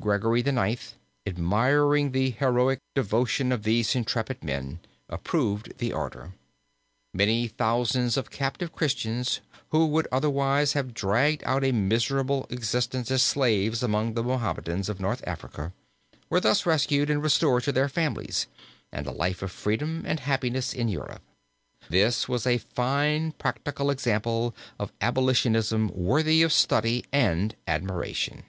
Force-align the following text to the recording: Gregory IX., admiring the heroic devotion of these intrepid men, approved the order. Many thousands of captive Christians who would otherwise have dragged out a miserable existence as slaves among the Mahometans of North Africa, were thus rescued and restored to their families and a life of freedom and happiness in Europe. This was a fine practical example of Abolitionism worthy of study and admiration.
Gregory 0.00 0.40
IX., 0.42 0.94
admiring 1.24 2.10
the 2.12 2.30
heroic 2.32 2.78
devotion 2.94 3.50
of 3.52 3.62
these 3.62 3.94
intrepid 3.94 4.42
men, 4.44 4.80
approved 5.08 5.72
the 5.78 5.94
order. 5.94 6.32
Many 7.14 7.48
thousands 7.48 8.18
of 8.18 8.28
captive 8.30 8.70
Christians 8.72 9.40
who 9.70 9.86
would 9.86 10.06
otherwise 10.12 10.74
have 10.74 10.92
dragged 10.92 11.42
out 11.46 11.64
a 11.64 11.72
miserable 11.72 12.46
existence 12.50 13.10
as 13.10 13.22
slaves 13.22 13.82
among 13.82 14.12
the 14.12 14.22
Mahometans 14.22 14.90
of 14.90 15.00
North 15.00 15.24
Africa, 15.26 15.72
were 16.28 16.40
thus 16.40 16.66
rescued 16.66 17.08
and 17.08 17.22
restored 17.22 17.62
to 17.64 17.72
their 17.72 17.88
families 17.88 18.46
and 18.92 19.06
a 19.06 19.12
life 19.12 19.40
of 19.40 19.50
freedom 19.52 20.02
and 20.04 20.20
happiness 20.20 20.74
in 20.74 20.88
Europe. 20.88 21.22
This 21.88 22.28
was 22.28 22.46
a 22.46 22.58
fine 22.58 23.32
practical 23.32 23.88
example 23.88 24.54
of 24.78 24.92
Abolitionism 25.00 25.88
worthy 25.94 26.42
of 26.42 26.52
study 26.52 27.06
and 27.10 27.56
admiration. 27.66 28.42